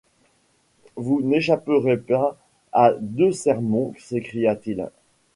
[0.95, 2.35] Vous n’échapperez pas
[2.73, 4.89] à deux sermons, s’écria-t-il.